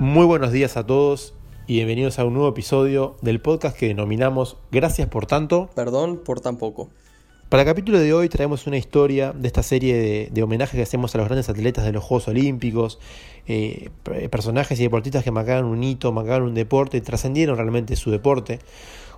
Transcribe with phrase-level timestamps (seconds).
[0.00, 1.34] Muy buenos días a todos
[1.66, 5.70] y bienvenidos a un nuevo episodio del podcast que denominamos Gracias por tanto.
[5.74, 6.88] Perdón por tan poco.
[7.48, 10.82] Para el capítulo de hoy traemos una historia de esta serie de, de homenajes que
[10.82, 13.00] hacemos a los grandes atletas de los Juegos Olímpicos,
[13.48, 13.90] eh,
[14.30, 18.60] personajes y deportistas que marcaron un hito, marcaron un deporte, trascendieron realmente su deporte.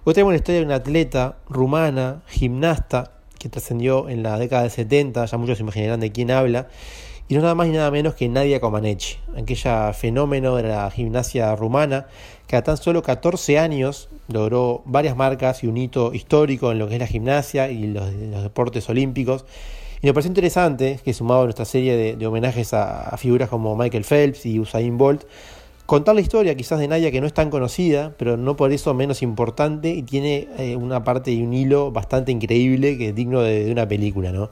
[0.05, 4.71] Hoy tenemos la historia de una atleta rumana, gimnasta, que trascendió en la década del
[4.71, 6.69] 70, ya muchos se imaginarán de quién habla,
[7.31, 11.55] y no nada más ni nada menos que Nadia Comaneci, aquella fenómeno de la gimnasia
[11.55, 12.09] rumana
[12.49, 16.89] que a tan solo 14 años logró varias marcas y un hito histórico en lo
[16.89, 18.11] que es la gimnasia y los,
[18.43, 19.45] deportes olímpicos.
[20.03, 24.03] Y me pareció interesante que sumado a nuestra serie de, homenajes a, figuras como Michael
[24.03, 25.23] Phelps y Usain Bolt,
[25.87, 28.93] contar la historia quizás de Nadia que no es tan conocida, pero no por eso
[28.93, 33.41] menos importante y tiene eh, una parte y un hilo bastante increíble que es digno
[33.41, 34.51] de una película, ¿no?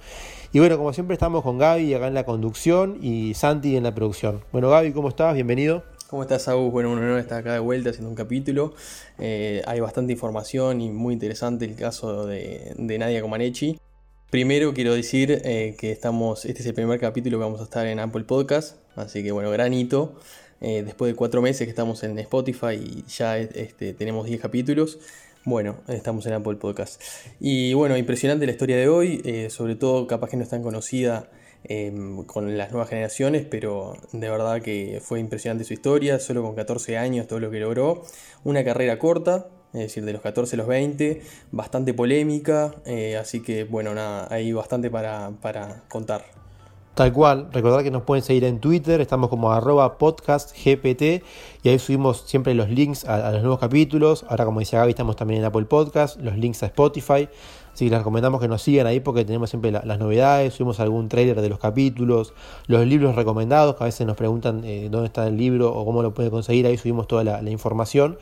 [0.50, 3.94] Y bueno, como siempre estamos con Gaby acá en la conducción y Santi en la
[3.94, 4.42] producción.
[4.50, 5.34] Bueno, Gaby, ¿cómo estás?
[5.34, 5.84] Bienvenido.
[6.08, 6.72] ¿Cómo estás, Agus?
[6.72, 8.72] Bueno, un honor estar acá de vuelta haciendo un capítulo.
[9.18, 13.78] Eh, hay bastante información y muy interesante el caso de, Nadia Comaneci.
[14.30, 17.86] Primero quiero decir eh, que estamos, este es el primer capítulo que vamos a estar
[17.86, 20.14] en Apple Podcast, así que bueno, gran hito.
[20.60, 24.98] Eh, después de cuatro meses que estamos en Spotify y ya este, tenemos 10 capítulos,
[25.48, 27.00] bueno, estamos en Apple Podcast.
[27.40, 30.62] Y bueno, impresionante la historia de hoy, eh, sobre todo capaz que no es tan
[30.62, 31.30] conocida
[31.64, 31.92] eh,
[32.26, 36.98] con las nuevas generaciones, pero de verdad que fue impresionante su historia, solo con 14
[36.98, 38.02] años todo lo que logró.
[38.44, 43.42] Una carrera corta, es decir, de los 14 a los 20, bastante polémica, eh, así
[43.42, 46.24] que bueno, nada, hay bastante para, para contar.
[46.98, 51.22] Tal cual, recordar que nos pueden seguir en Twitter, estamos como arroba podcastgpt
[51.62, 54.26] y ahí subimos siempre los links a, los nuevos capítulos.
[54.28, 57.28] Ahora como decía Gaby, estamos también en Apple Podcast, los links a Spotify.
[57.72, 60.80] Así que les recomendamos que nos sigan ahí porque tenemos siempre la, las novedades, subimos
[60.80, 62.32] algún trailer de los capítulos,
[62.66, 66.02] los libros recomendados, que a veces nos preguntan eh, dónde está el libro o cómo
[66.02, 68.18] lo puede conseguir, ahí subimos toda la información.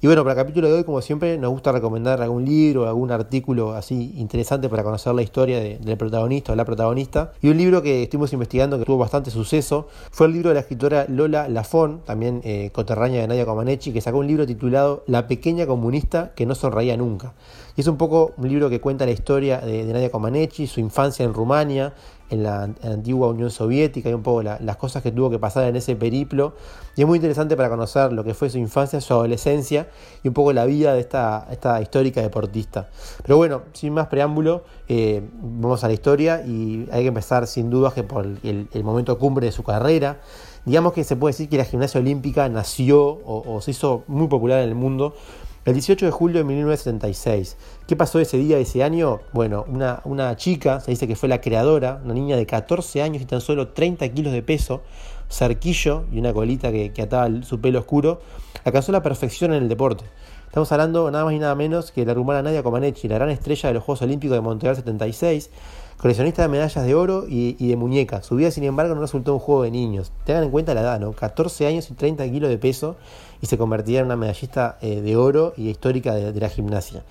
[0.00, 3.10] Y bueno, para el capítulo de hoy, como siempre, nos gusta recomendar algún libro, algún
[3.10, 7.32] artículo así interesante para conocer la historia de, del protagonista o la protagonista.
[7.42, 10.60] Y un libro que estuvimos investigando que tuvo bastante suceso fue el libro de la
[10.60, 15.26] escritora Lola Lafon, también eh, coterránea de Nadia Comaneci, que sacó un libro titulado La
[15.26, 17.34] pequeña comunista que no sonreía nunca.
[17.74, 20.78] Y es un poco un libro que cuenta la historia de, de Nadia Comaneci, su
[20.78, 21.92] infancia en Rumania,
[22.30, 25.64] en la, antigua Unión Soviética y un poco la, las cosas que tuvo que pasar
[25.64, 26.54] en ese periplo.
[26.96, 29.88] Y es muy interesante para conocer lo que fue su infancia, su adolescencia
[30.22, 32.88] y un poco la vida de esta, esta histórica deportista.
[33.22, 37.70] Pero bueno, sin más preámbulo, eh, vamos a la historia y hay que empezar sin
[37.70, 40.20] dudas que por el, el, momento cumbre de su carrera.
[40.64, 44.60] Digamos que se puede decir que la gimnasia olímpica nació o se hizo muy popular
[44.60, 45.14] en el mundo
[45.64, 47.56] el 18 de julio de 1976.
[47.86, 49.20] ¿Qué pasó ese día, ese año?
[49.32, 53.22] Bueno, una, una, chica, se dice que fue la creadora, una niña de 14 años
[53.22, 54.82] y tan solo 30 kilos de peso,
[55.30, 58.20] cerquillo y una colita que, ataba su pelo oscuro,
[58.64, 60.04] alcanzó la perfección en el deporte.
[60.46, 63.68] Estamos hablando nada más y nada menos que la rumana Nadia Comaneci, la gran estrella
[63.68, 65.50] de los Juegos Olímpicos de Montreal 76,
[65.98, 68.24] coleccionista de medallas de oro y, de muñecas.
[68.24, 70.12] Su vida, sin embargo, no resultó un juego de niños.
[70.24, 71.12] Tengan en cuenta la edad, ¿no?
[71.12, 72.96] 14 años y 30 kilos de peso
[73.42, 77.02] y se convertía en una medallista eh, de oro y histórica de, la gimnasia.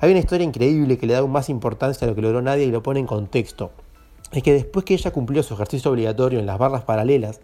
[0.00, 2.64] Hay una historia increíble que le da aún más importancia a lo que logró Nadia
[2.64, 3.70] y lo pone en contexto.
[4.32, 7.40] Es que después que ella cumplió su ejercicio obligatorio en las barras paralelas,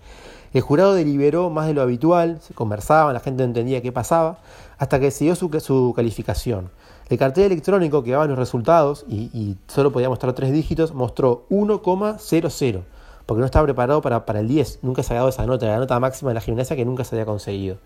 [0.52, 4.38] el jurado deliberó más de lo habitual, se conversaban, la gente no entendía qué pasaba,
[4.78, 6.70] hasta que se dio su, su calificación.
[7.08, 12.82] El cartel electrónico que daba los resultados, y, solo podía mostrar tres dígitos, mostró 1,00,
[13.24, 15.78] porque no estaba preparado para, para el 10, nunca se había dado esa nota, la
[15.78, 17.78] nota máxima de la gimnasia que nunca se había conseguido.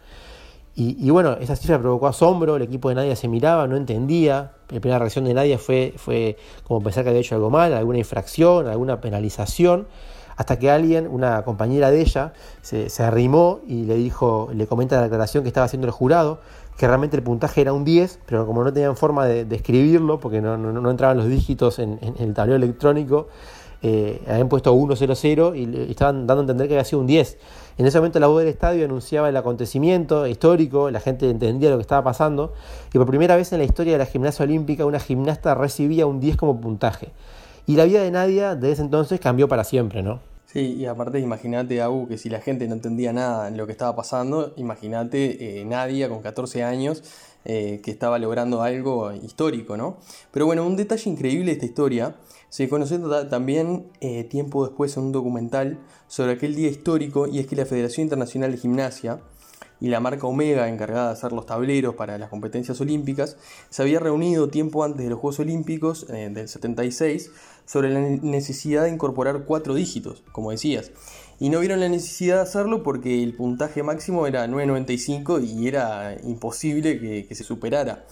[0.75, 4.53] Y, bueno, esa cifra provocó asombro, el equipo de Nadia se miraba, no entendía.
[4.71, 7.99] La primera reacción de Nadia fue, fue como pensar que había hecho algo mal, alguna
[7.99, 9.87] infracción, alguna penalización,
[10.35, 14.97] hasta que alguien, una compañera de ella, se, se arrimó y le dijo, le comenta
[14.97, 16.41] la declaración que estaba haciendo el jurado,
[16.77, 20.41] que realmente el puntaje era un 10, pero como no tenían forma de, escribirlo, porque
[20.41, 23.29] no, entraban los dígitos en, el tablero electrónico,
[23.83, 27.39] eh, habían puesto 1-0-0 y estaban dando a entender que había sido un 10.
[27.79, 31.77] En ese momento la voz del estadio anunciaba el acontecimiento histórico, la gente entendía lo
[31.77, 32.53] que estaba pasando
[32.93, 36.21] y por primera vez en la historia de la gimnasia olímpica una gimnasta recibía un
[36.21, 37.09] 10 como puntaje.
[37.67, 40.32] Y la vida de Nadia desde ese entonces cambió para siempre, ¿no?
[40.53, 43.73] Sí, y aparte imagínate, Agu, que si la gente no entendía nada en lo que
[43.73, 47.03] estaba pasando, imagínate eh, Nadia con 14 años
[47.47, 49.97] eh, que estaba logrando algo histórico, ¿no?
[50.31, 52.17] Pero bueno, un detalle increíble de esta historia
[52.51, 57.47] se conoció también eh, tiempo después en un documental sobre aquel día histórico y es
[57.47, 59.21] que la Federación Internacional de Gimnasia
[59.83, 63.37] y la marca Omega encargada de hacer los tableros para las competencias olímpicas
[63.69, 67.33] se había reunido tiempo antes de los Juegos Olímpicos eh, del 76
[67.67, 70.93] sobre la necesidad de incorporar cuatro dígitos, como decías.
[71.41, 76.17] y no vieron la necesidad de hacerlo porque el puntaje máximo era 9.95 y era
[76.23, 78.05] imposible que, se superara.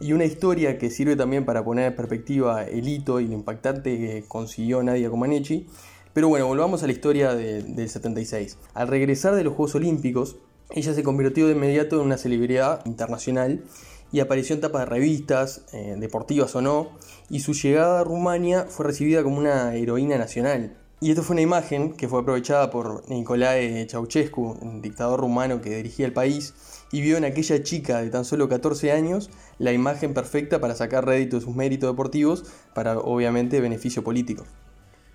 [0.00, 3.96] Y una historia que sirve también para poner en perspectiva el hito y lo impactante
[3.96, 5.68] que consiguió Nadia Comaneci.
[6.12, 8.58] Pero bueno, volvamos a la historia del 76.
[8.74, 10.36] Al regresar de los Juegos Olímpicos,
[10.74, 13.62] ella se convirtió de inmediato en una celebridad internacional
[14.10, 16.90] y apareció en tapas de revistas, eh, deportivas o no,
[17.30, 20.76] y su llegada a Rumania fue recibida como una heroína nacional.
[21.00, 25.76] Y esto fue una imagen que fue aprovechada por Nicolae Ceausescu, un dictador rumano que
[25.76, 26.54] dirigía el país,
[26.92, 31.06] y vio en aquella chica de tan solo 14 años la imagen perfecta para sacar
[31.06, 32.44] rédito de sus méritos deportivos
[32.74, 34.44] para obviamente beneficio político.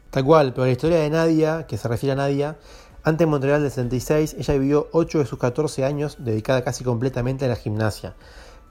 [0.09, 2.57] Tal cual, pero la historia de Nadia, que se refiere a Nadia,
[3.07, 7.45] antes de Montreal del 66, ella vivió 8 de sus 14 años dedicada casi completamente
[7.45, 8.15] a la gimnasia.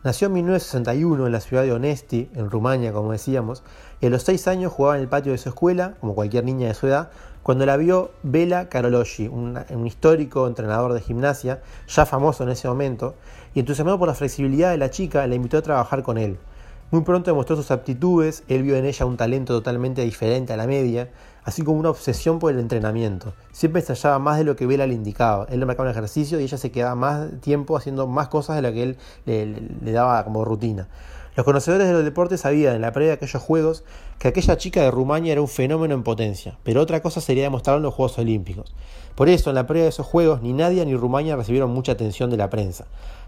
[0.04, 3.62] Nació en 1961 en la ciudad de Onesti, en Rumania, como decíamos,
[3.98, 6.68] y a los 6 años jugaba en el patio de su escuela, como cualquier niña
[6.68, 7.08] de su edad,
[7.42, 12.68] cuando la vio Bela Karologyi, un, un, histórico entrenador de gimnasia, ya famoso en ese
[12.68, 13.14] momento,
[13.54, 16.36] y entusiasmado por la flexibilidad de la chica, la invitó a trabajar con él.
[16.90, 20.66] Muy pronto demostró sus aptitudes, él vio en ella un talento totalmente diferente a la
[20.66, 21.08] media,
[21.46, 23.32] así como una obsesión por el entrenamiento.
[23.52, 25.46] Siempre estallaba más de lo que Vela le indicaba.
[25.48, 28.62] Él le marcaba un ejercicio y ella se quedaba más tiempo haciendo más cosas de
[28.62, 28.96] lo que él
[29.26, 30.88] le, le daba como rutina.
[31.36, 33.84] Los conocedores de los deportes sabían en la previa de aquellos juegos
[34.18, 37.78] que aquella chica de Rumania era un fenómeno en potencia, pero otra cosa sería demostrarlo
[37.78, 38.74] en los Juegos Olímpicos.
[39.14, 42.28] Por eso, en la previa de esos juegos, ni Nadia ni Rumania recibieron mucha atención
[42.30, 42.86] de la prensa.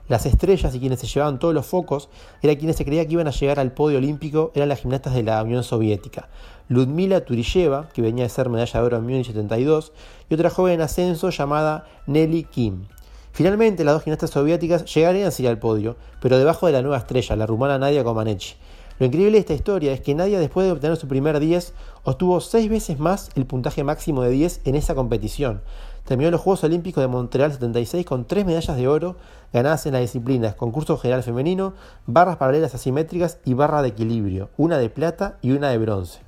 [0.08, 2.08] Las estrellas y quienes se llevaban todos los focos
[2.43, 5.22] eran quienes se creía que iban a llegar al podio olímpico, eran las gimnastas de
[5.22, 6.28] la Unión Soviética.
[6.69, 9.93] Ludmila Turisheva, que venía de ser medalla de oro en 1972,
[10.28, 12.87] y otra joven en ascenso llamada Nelly Kim.
[13.32, 16.99] Finalmente, las dos gimnastas soviéticas llegarían a ir al podio, pero debajo de la nueva
[16.99, 18.54] estrella, la rumana Nadia Comaneci.
[18.98, 21.72] Lo increíble de esta historia es que Nadia, después de obtener su primer 10,
[22.02, 25.60] obtuvo 6 veces más el puntaje máximo de 10 en esa competición.
[26.04, 29.16] Terminó los Juegos Olímpicos de Montreal 76 con 3 medallas de oro
[29.52, 31.74] ganadas en las disciplinas concurso general femenino,
[32.06, 36.20] barras paralelas asimétricas y barra de equilibrio, una de plata y una de bronce.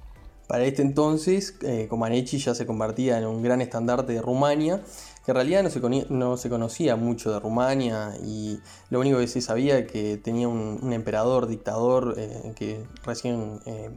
[0.46, 4.80] Para este entonces, eh, Comaneci ya se convertía en un gran estandarte de Rumania
[5.30, 8.58] en realidad no se, no se, conocía mucho de Rumania y
[8.90, 13.90] lo único que se sabía que tenía un, emperador, dictador, eh, que recién eh,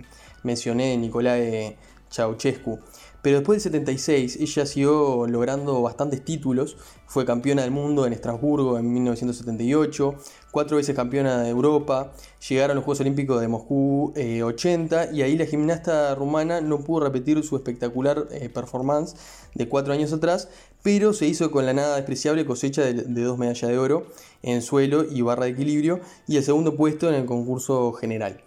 [0.43, 1.77] mencioné, Nicolae
[2.13, 2.79] Ceausescu.
[3.23, 6.75] Pero después del 76 ella siguió logrando bastantes títulos,
[7.07, 10.15] fue campeona del mundo en Estrasburgo en 1978,
[10.51, 12.11] cuatro veces campeona de Europa,
[12.49, 17.05] llegaron los Juegos Olímpicos de Moscú 80 eh, y ahí la gimnasta rumana no pudo
[17.05, 19.15] repetir su espectacular performance
[19.55, 20.49] de cuatro años atrás,
[20.81, 24.07] pero se hizo con la nada despreciable cosecha de, dos medallas de oro
[24.41, 28.41] en suelo y barra de equilibrio y el segundo puesto en el concurso general.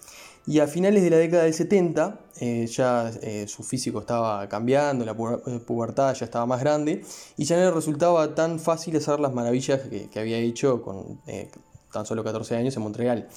[0.46, 5.06] Y a finales de la década del 70, eh, ya eh, su físico estaba cambiando,
[5.06, 7.02] la eh, pubertad ya estaba más grande,
[7.38, 11.20] y ya no le resultaba tan fácil hacer las maravillas que, había hecho con
[11.92, 13.28] tan solo 14 años en Montreal.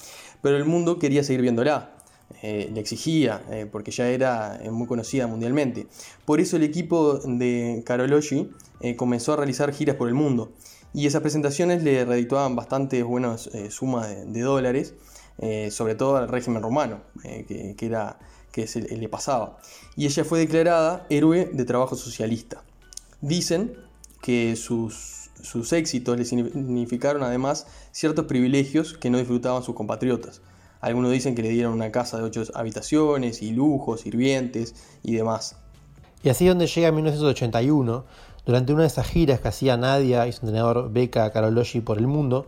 [0.42, 1.96] Pero el mundo quería seguir viéndola.
[2.42, 3.42] Le exigía,
[3.72, 5.88] porque ya era muy conocida mundialmente.
[6.24, 8.50] Por eso el equipo de Karology
[8.96, 10.52] comenzó a realizar giras por el mundo
[10.94, 14.94] y esas presentaciones le redituaban bastantes buenas sumas de, dólares,
[15.70, 18.16] sobre todo al régimen romano, que, era,
[18.66, 19.58] le pasaba.
[19.96, 22.62] Y ella fue declarada héroe de trabajo socialista.
[23.20, 23.76] Dicen
[24.22, 30.42] que sus, sus éxitos le significaron además ciertos privilegios que no disfrutaban sus compatriotas
[30.80, 35.56] algunos dicen que le dieron una casa de ocho habitaciones y lujos, sirvientes y demás.
[36.22, 38.04] Y así es donde llega en 1981,
[38.46, 42.06] durante una de esas giras que hacía Nadia y su entrenador Beca Karologi por el
[42.06, 42.46] mundo,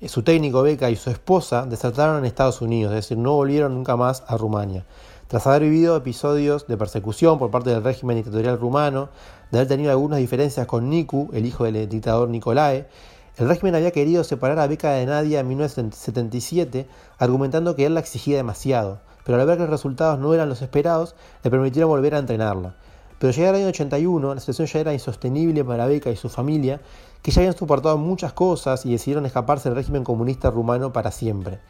[0.00, 3.74] eh, su técnico Beca y su esposa desertaron en Estados Unidos, es decir, no volvieron
[3.74, 4.84] nunca más a Rumania.
[5.30, 9.10] Tras haber vivido episodios de persecución por parte del régimen dictatorial rumano,
[9.52, 12.88] de haber tenido algunas diferencias con Niku, el hijo del dictador Nicolae,
[13.36, 18.00] el régimen había querido separar a Beca de Nadia en 1977, argumentando que él la
[18.00, 22.16] exigía demasiado, pero al ver que los resultados no eran los esperados, le permitieron volver
[22.16, 22.74] a entrenarla.
[23.20, 26.80] Pero llegar al año 81, la situación ya era insostenible para Beca y su familia,
[27.22, 31.60] que ya habían soportado muchas cosas y decidieron escaparse del régimen comunista rumano para siempre.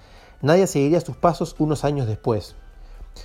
[0.41, 2.57] Nadia seguiría sus pasos unos años después.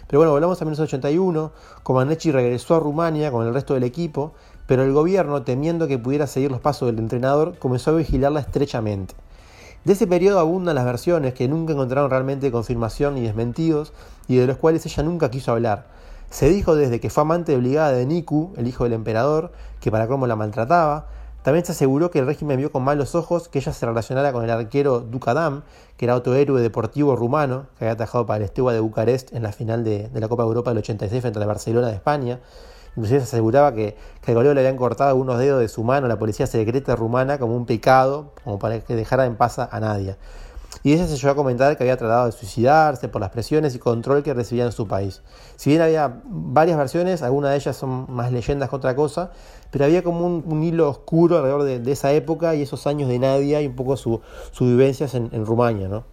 [0.07, 1.51] Pero bueno, volvamos a 1981,
[1.83, 4.33] Comaneci regresó a Rumania con el resto del equipo
[4.67, 9.13] pero el gobierno, temiendo que pudiera seguir los pasos del entrenador, comenzó a vigilarla estrechamente.
[9.83, 13.93] De ese periodo abundan las versiones que nunca encontraron realmente confirmación ni desmentidos
[14.27, 15.85] y de los cuales ella nunca quiso hablar.
[16.31, 20.07] Se dijo desde que fue amante obligada de Niku, el hijo del emperador, que para
[20.07, 21.05] cómo la maltrataba.
[21.45, 24.43] También se aseguró que el régimen vio con malos ojos que ella se relacionara con
[24.43, 25.61] el arquero Dukadam,
[25.95, 29.43] que era otro héroe deportivo rumano, que había atajado para el Estegua de Bucarest en
[29.43, 32.39] la final de, la Copa Europa del 86 frente a Barcelona de España
[32.95, 36.07] Inclusive se aseguraba que, que al goleo le habían cortado algunos dedos de su mano
[36.07, 39.79] a la policía secreta rumana como un pecado, como para que dejara en paz a
[39.79, 40.15] nadie.
[40.83, 43.79] Y ella se llegó a comentar que había tratado de suicidarse por las presiones y
[43.79, 45.21] control que recibía en su país.
[45.55, 49.31] Si bien había varias versiones, algunas de ellas son más leyendas que otra cosa,
[49.71, 53.61] pero había como un, hilo oscuro alrededor de, esa época y esos años de Nadia
[53.61, 54.19] y un poco sus
[54.51, 56.03] su vivencias en, en Rumania, ¿no?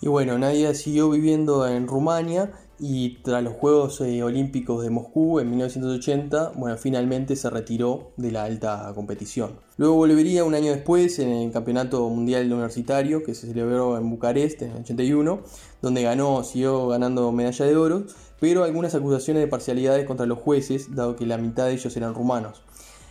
[0.00, 5.38] Y bueno, Nadia siguió viviendo en Rumania y tras los Juegos eh, Olímpicos de Moscú
[5.38, 9.52] en 1980, bueno, finalmente se retiró de la alta competición.
[9.76, 14.62] Luego volvería un año después en el Campeonato Mundial Universitario que se celebró en Bucarest
[14.62, 15.40] en el 81,
[15.80, 18.04] donde ganó, siguió ganando medalla de oro,
[18.40, 22.14] pero algunas acusaciones de parcialidades contra los jueces, dado que la mitad de ellos eran
[22.14, 22.62] rumanos.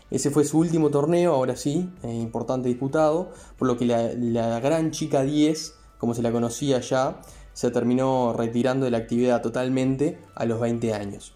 [0.10, 4.60] Ese fue su último torneo, ahora sí, eh, importante disputado, por lo que la, la
[4.60, 7.22] gran chica 10, como se la conocía ya,
[7.54, 11.34] se terminó retirando de la actividad totalmente a los 20 años.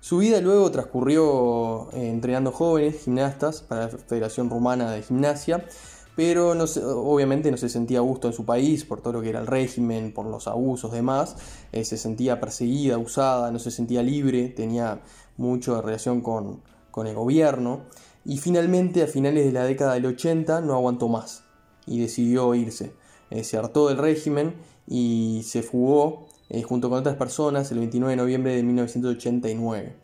[0.00, 5.66] Su vida luego transcurrió eh, entrenando jóvenes gimnastas para la Federación Rumana de Gimnasia,
[6.14, 9.40] pero obviamente no se sentía a gusto en su país por todo lo que era
[9.40, 11.36] el régimen, por los abusos demás,
[11.72, 15.00] eh, se sentía perseguida, usada, no se sentía libre, tenía
[15.36, 17.82] mucho de relación con, con el gobierno
[18.24, 21.44] y finalmente a finales de la década del 80 no aguantó más
[21.86, 22.92] y decidió irse.
[23.30, 24.54] Eh, se hartó del régimen
[24.88, 29.96] y se fugó eh, junto con otras personas el 29 de noviembre de 1989.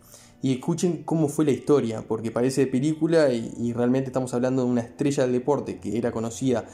[0.43, 4.71] Y escuchen cómo fue la historia, porque parece de película y, realmente estamos hablando de
[4.71, 6.67] una estrella del deporte que era conocida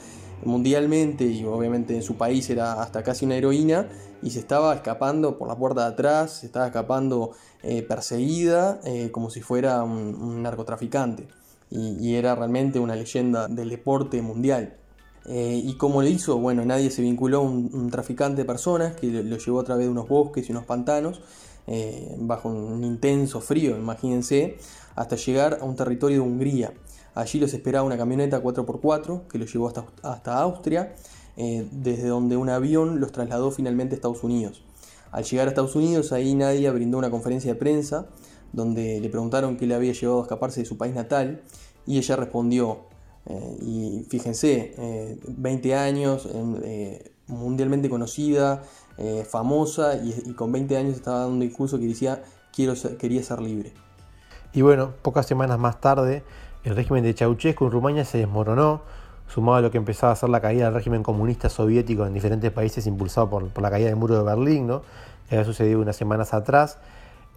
[0.43, 3.87] mundialmente y obviamente en su país era hasta casi una heroína
[4.21, 7.31] y se estaba escapando por la puerta de atrás, se estaba escapando
[7.63, 11.27] eh, perseguida eh, como si fuera un, narcotraficante
[11.69, 14.80] y era realmente una leyenda del deporte mundial.
[15.25, 16.37] Eh, ¿Y cómo le hizo?
[16.37, 19.91] Bueno, nadie se vinculó a un, traficante de personas que lo, llevó a través de
[19.91, 21.21] unos bosques y unos pantanos,
[21.67, 24.57] eh, bajo un intenso frío, imagínense,
[24.95, 26.73] hasta llegar a un territorio de Hungría.
[27.13, 30.95] Allí los esperaba una camioneta 4x4 que los llevó hasta, hasta Austria,
[31.37, 34.63] eh, desde donde un avión los trasladó finalmente a Estados Unidos.
[35.11, 38.07] Al llegar a Estados Unidos, ahí Nadia brindó una conferencia de prensa
[38.53, 41.41] donde le preguntaron qué le había llevado a escaparse de su país natal
[41.85, 42.85] y ella respondió,
[43.27, 46.27] eh, y fíjense, 20 eh, años,
[46.63, 48.63] eh, mundialmente conocida,
[49.29, 52.23] famosa, y, con 20 años estaba dando un discurso que decía,
[52.53, 53.71] Quiero quería ser libre.
[54.53, 56.21] Y bueno, pocas semanas más tarde,
[56.65, 58.81] el régimen de Ceausescu en Rumania se desmoronó,
[59.29, 62.51] sumado a lo que empezaba a ser la caída del régimen comunista soviético en diferentes
[62.51, 64.81] países impulsado por, la caída del muro de Berlín, ¿no?
[65.29, 66.77] que había sucedido unas semanas atrás.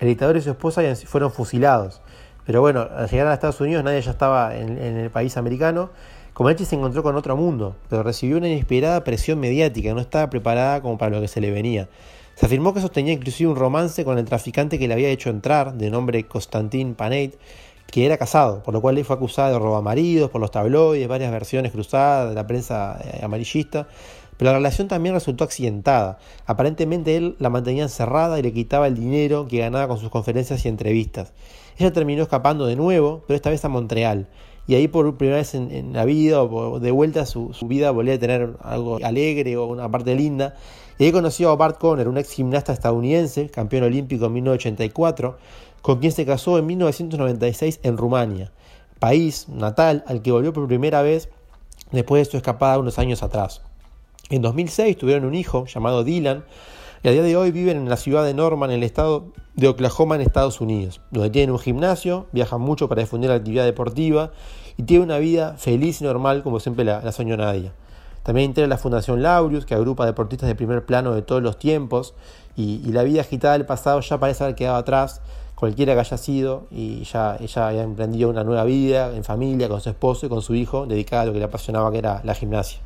[0.01, 2.03] El dictador y su esposa fueron fusilados.
[2.47, 5.91] Pero bueno, al llegar a Estados Unidos nadie ya estaba en, el país americano.
[6.33, 10.83] Comaneci se encontró con otro mundo, pero recibió una inesperada presión mediática, no estaba preparada
[10.83, 11.89] como para lo que se le venía.
[12.35, 15.75] Se afirmó que sostenía inclusive un romance con el traficante que le había hecho entrar,
[15.75, 17.37] de nombre Constantin Paneit,
[17.87, 21.71] que era casado, por lo cual fue acusada de robamaridos por los tabloides, varias versiones
[21.71, 23.87] cruzadas de la prensa eh, amarillista.
[24.37, 26.19] Pero la relación también resultó accidentada.
[26.47, 30.65] Aparentemente él la mantenía encerrada y le quitaba el dinero que ganaba con sus conferencias
[30.65, 31.33] y entrevistas.
[31.79, 34.29] Ella terminó escapando de nuevo, pero esta vez a Montreal.
[34.67, 38.19] Y ahí por primera vez en, la vida, o de vuelta, su, vida volvía a
[38.19, 40.55] tener algo alegre o una parte linda.
[40.99, 45.37] Y ahí conoció a Bart Conner, un ex gimnasta estadounidense, campeón olímpico en 1984,
[45.83, 48.53] con quien se casó en 1996 en Rumania,
[49.01, 51.29] país natal al que volvió por primera vez
[51.93, 53.61] después de su escapada unos años atrás.
[54.31, 56.45] En 2006 tuvieron un hijo llamado Dylan
[57.03, 59.69] y a día de hoy viven en la ciudad de Norman, en el estado de
[59.69, 64.33] Oklahoma, en Estados Unidos, donde tienen un gimnasio, viajan mucho para difundir la actividad deportiva
[64.79, 67.75] y tienen una vida feliz y normal como siempre la, soñó Nadia.
[68.23, 72.15] También integra la Fundación Laureus, que agrupa deportistas de primer plano de todos los tiempos,
[72.57, 75.21] y, la vida agitada del pasado ya parece haber quedado atrás,
[75.55, 79.83] cualquiera que haya sido, y ya ella había emprendido una nueva vida en familia, con
[79.83, 82.35] su esposo y con su hijo, dedicada a lo que le apasionaba, que era la
[82.35, 82.81] gimnasia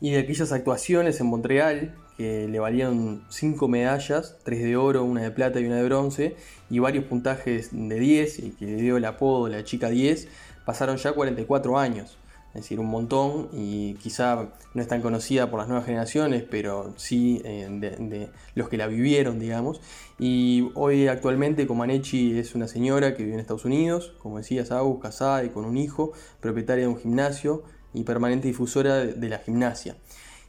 [0.00, 5.22] y de aquellas actuaciones en Montreal que le valían 5 medallas, 3 de oro, una
[5.22, 6.36] de plata y una de bronce,
[6.68, 10.28] y varios puntajes de 10, y que le dio el apodo la chica 10,
[10.64, 12.18] pasaron ya 44 años.
[12.54, 16.94] Es decir, un montón y quizá no es tan conocida por las nuevas generaciones, pero
[16.96, 19.80] sí eh, de, los que la vivieron, digamos.
[20.18, 24.98] Y hoy actualmente Comaneci es una señora que vive en Estados Unidos, como decía Saúl,
[24.98, 27.62] casada y con un hijo, propietaria de un gimnasio,
[27.94, 29.96] y permanente difusora de la gimnasia.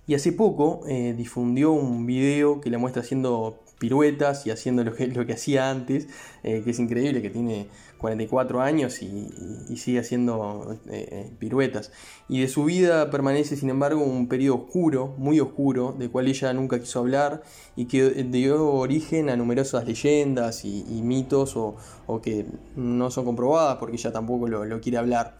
[0.09, 4.93] Y hace poco eh, difundió un video que la muestra haciendo piruetas y haciendo lo
[4.93, 6.07] que, lo que hacía antes,
[6.43, 7.67] eh, que es increíble, que tiene
[7.99, 9.29] 44 años y,
[9.77, 11.91] sigue haciendo eh, piruetas.
[12.27, 16.53] Y de su vida permanece, sin embargo, un periodo oscuro, muy oscuro, del cual ella
[16.53, 17.43] nunca quiso hablar
[17.75, 21.75] y que dio origen a numerosas leyendas y, mitos o,
[22.21, 25.37] que no son comprobadas porque ella tampoco lo, quiere hablar.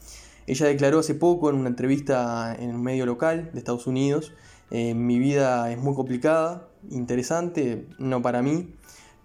[0.50, 4.34] Ella declaró hace poco en una entrevista en un medio local de Estados Unidos,
[4.72, 8.74] eh, mi vida es muy complicada, interesante, no para mí,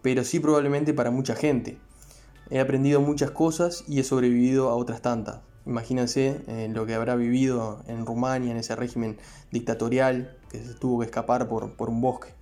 [0.02, 1.78] pero sí probablemente para mucha gente.
[2.50, 5.40] He aprendido muchas cosas y he sobrevivido a otras tantas.
[5.64, 9.16] Imagínense eh, lo que habrá vivido en Rumania, en ese régimen
[9.50, 12.35] dictatorial que se tuvo que escapar por, un bosque.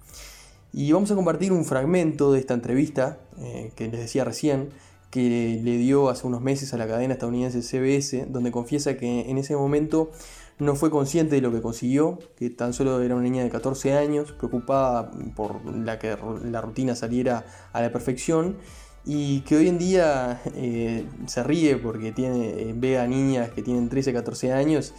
[0.72, 4.70] Y vamos a compartir un fragmento de esta entrevista eh, que les decía recién,
[5.12, 9.36] que le dio hace unos meses a la cadena estadounidense CBS, donde confiesa que en
[9.36, 10.10] ese momento
[10.58, 13.92] no fue consciente de lo que consiguió, que tan solo era una niña de 14
[13.92, 18.56] años, preocupada por la que la rutina saliera a la perfección
[19.04, 23.62] y que hoy en día eh, se ríe porque tiene, eh, ve a niñas que
[23.62, 24.94] tienen 13, 14 años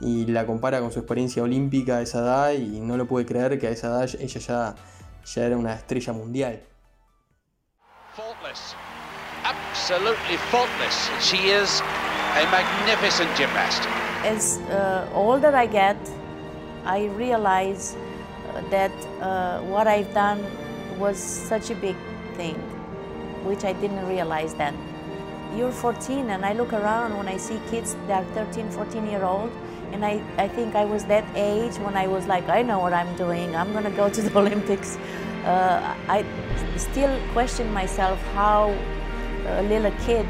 [0.00, 3.58] y la compara con su experiencia olímpica a esa edad y no lo puede creer
[3.58, 6.62] que a esa edad ella ya, era una estrella mundial.
[9.44, 11.10] Absolutely faultless.
[11.20, 11.80] She is
[12.36, 13.82] a magnificent gymnast.
[14.24, 15.96] As uh, older I get,
[16.84, 17.96] I realize
[18.54, 20.44] uh, that uh, what I've done
[20.98, 21.96] was such a big
[22.36, 22.56] thing.
[23.44, 24.76] which I didn't realize then.
[25.56, 29.24] You're 14 and I look around when I see kids that are 13, 14 year
[29.24, 29.50] old
[29.92, 32.92] and I, I think I was that age when I was like, I know what
[32.92, 34.96] I'm doing, I'm gonna go to the Olympics.
[35.44, 36.24] Uh, I
[36.76, 38.76] still question myself how
[39.46, 40.26] a little kid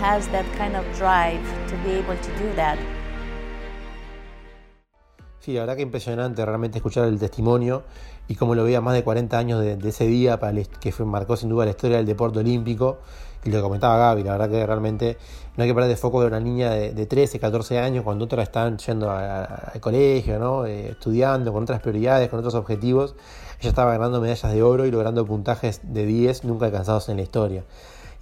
[0.00, 2.78] has that kind of drive to be able to do that.
[5.40, 7.84] Sí, la verdad que impresionante realmente escuchar el testimonio
[8.26, 11.36] y cómo lo veía más de 40 años de, ese día para que fue, marcó
[11.36, 12.98] sin duda la historia del deporte olímpico.
[13.44, 15.18] Y lo comentaba Gaby, la verdad que realmente
[15.56, 18.42] no hay que perder de foco de una niña de, 13, 14 años cuando otras
[18.42, 20.66] están yendo al colegio, ¿no?
[20.66, 23.14] Eh, estudiando con otras prioridades, con otros objetivos.
[23.60, 27.22] Ella estaba ganando medallas de oro y logrando puntajes de 10 nunca alcanzados en la
[27.22, 27.62] historia.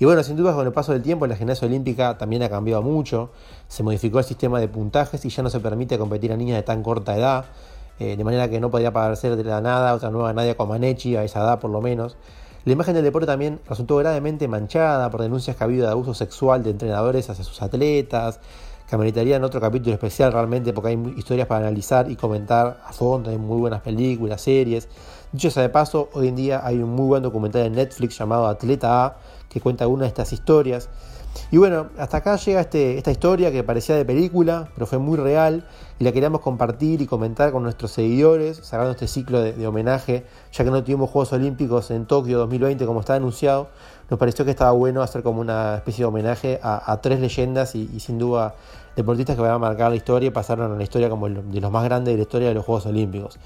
[0.04, 2.82] Y bueno, sin duda con el paso del tiempo la gimnasia olímpica también ha cambiado
[2.82, 3.30] mucho,
[3.68, 6.62] se modificó el sistema de puntajes y ya no se permite competir a niñas de
[6.62, 7.46] tan corta edad,
[7.98, 11.24] eh, de manera que no podía parecer de la nada otra nueva Nadia Comaneci, a
[11.24, 12.18] esa edad por lo menos.
[12.66, 16.12] La imagen del deporte también resultó gravemente manchada por denuncias que ha habido de abuso
[16.12, 18.40] sexual de entrenadores hacia sus atletas,
[18.86, 23.30] que ameritarían otro capítulo especial realmente porque hay historias para analizar y comentar a fondo,
[23.30, 24.86] hay muy buenas películas, series.
[25.32, 28.46] Dicho sea de paso, hoy en día hay un muy buen documental en Netflix llamado
[28.46, 29.16] Atleta A,
[29.54, 30.88] que cuenta una de estas historias.
[31.52, 35.16] Y bueno, hasta acá llega este, esta historia que parecía de película, pero fue muy
[35.16, 35.64] real
[36.00, 40.64] y la queríamos compartir y comentar con nuestros seguidores, sacando este ciclo de, homenaje, ya
[40.64, 43.68] que no tuvimos Juegos Olímpicos en Tokio 2020 como está anunciado,
[44.10, 48.00] nos pareció que estaba bueno hacer como una especie de homenaje a, tres leyendas y,
[48.00, 48.56] sin duda
[48.96, 51.70] deportistas que van a marcar la historia y pasaron a la historia como de los
[51.70, 53.38] más grandes de la historia de los Juegos Olímpicos.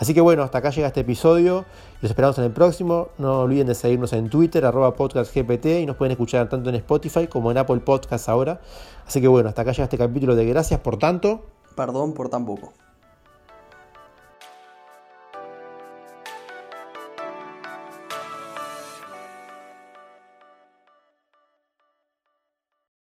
[0.00, 1.66] Así que bueno, hasta acá llega este episodio.
[2.00, 3.08] Los esperamos en el próximo.
[3.18, 7.26] No olviden de seguirnos en Twitter, arroba podcastgpt, y nos pueden escuchar tanto en Spotify
[7.26, 8.62] como en Apple Podcasts ahora.
[9.06, 11.44] Así que bueno, hasta acá llega este capítulo de Gracias por tanto.
[11.76, 12.72] Perdón por tan poco.